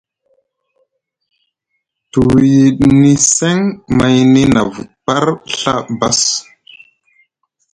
Te 2.11 2.19
wiyini 2.29 3.11
seŋ 3.35 3.57
mayni 3.97 4.41
nʼavut 4.53 4.89
par 5.05 5.23
Ɵa 5.59 5.73
bas. 5.99 6.19